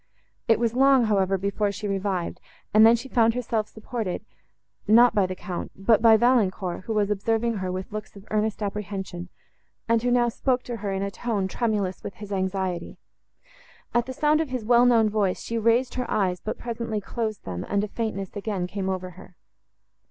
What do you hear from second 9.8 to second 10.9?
and who now spoke to